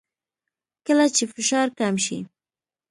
کله 0.85 1.05
چې 1.15 1.23
فشار 1.33 1.67
کم 1.79 1.95
شي 2.05 2.19